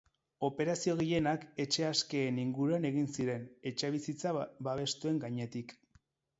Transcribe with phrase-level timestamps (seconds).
[0.45, 5.81] Operazio gehienak etxe askeen inguruan egin ziren, etxebizitza babestuen gainetik.